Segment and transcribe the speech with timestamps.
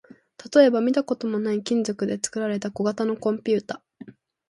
[0.55, 3.83] 例えば、見たこともない金属で作られた小型のコンピュータ